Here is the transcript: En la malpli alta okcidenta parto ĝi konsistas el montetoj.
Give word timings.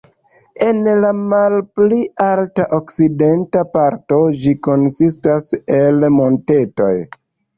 En 0.67 0.77
la 1.01 1.09
malpli 1.31 1.97
alta 2.27 2.63
okcidenta 2.77 3.63
parto 3.75 4.21
ĝi 4.45 4.53
konsistas 4.69 5.53
el 5.81 6.03
montetoj. 6.17 6.91